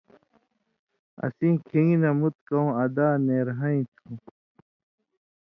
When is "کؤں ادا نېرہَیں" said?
2.47-3.81